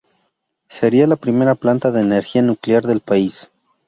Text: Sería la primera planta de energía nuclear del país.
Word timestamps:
Sería 0.67 1.05
la 1.05 1.15
primera 1.15 1.53
planta 1.53 1.91
de 1.91 2.01
energía 2.01 2.41
nuclear 2.41 2.87
del 2.87 3.01
país. 3.01 3.51